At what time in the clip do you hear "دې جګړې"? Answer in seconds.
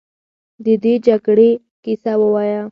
0.83-1.49